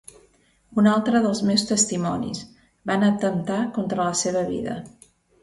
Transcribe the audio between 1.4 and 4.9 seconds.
meus testimonis, van atemptar contra la seva vida.